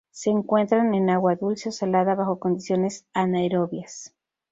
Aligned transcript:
Se 0.09 0.31
encuentran 0.31 0.95
en 0.95 1.11
agua 1.11 1.35
dulce 1.35 1.69
o 1.69 1.71
salada 1.71 2.15
bajo 2.15 2.39
condiciones 2.39 3.05
anaerobias. 3.13 4.15